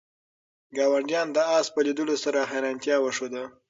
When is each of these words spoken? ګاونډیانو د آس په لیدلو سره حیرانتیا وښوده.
ګاونډیانو 0.75 1.31
د 1.35 1.39
آس 1.57 1.67
په 1.73 1.79
لیدلو 1.85 2.15
سره 2.23 2.39
حیرانتیا 2.51 2.95
وښوده. 3.01 3.43